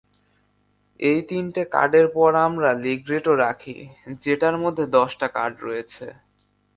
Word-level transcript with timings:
এই 0.99 1.19
তিনটে 1.29 1.61
কার্ডের 1.73 2.07
পর, 2.07 2.31
আমরা 2.47 2.69
লিগ্রেটো 2.83 3.33
রাখি, 3.35 3.77
যেটার 4.23 4.55
মধ্যে 4.57 4.85
দশটা 4.97 5.27
কার্ড 5.27 5.55
রয়েছে। 5.63 6.05